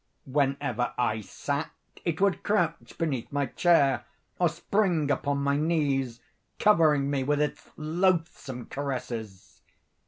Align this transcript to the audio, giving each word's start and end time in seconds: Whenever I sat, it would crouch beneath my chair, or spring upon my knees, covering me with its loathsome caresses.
Whenever 0.25 0.95
I 0.97 1.21
sat, 1.21 1.69
it 2.03 2.19
would 2.19 2.41
crouch 2.41 2.97
beneath 2.97 3.31
my 3.31 3.45
chair, 3.45 4.03
or 4.39 4.49
spring 4.49 5.11
upon 5.11 5.37
my 5.43 5.57
knees, 5.57 6.21
covering 6.57 7.07
me 7.11 7.21
with 7.23 7.39
its 7.39 7.69
loathsome 7.77 8.65
caresses. 8.65 9.61